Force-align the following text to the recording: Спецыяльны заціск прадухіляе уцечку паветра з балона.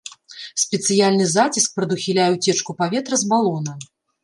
Спецыяльны 0.61 1.27
заціск 1.33 1.77
прадухіляе 1.77 2.27
уцечку 2.39 2.77
паветра 2.83 3.23
з 3.25 3.31
балона. 3.37 3.79